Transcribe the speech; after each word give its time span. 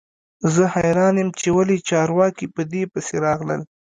زه 0.53 0.63
حیران 0.75 1.15
یم 1.21 1.29
چې 1.39 1.47
ولې 1.55 1.77
چارواکي 1.89 2.45
په 2.55 2.61
دې 2.71 2.83
پسې 2.91 3.15
راغلل 3.25 3.61